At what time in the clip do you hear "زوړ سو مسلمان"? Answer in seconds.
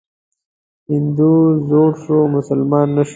1.69-2.87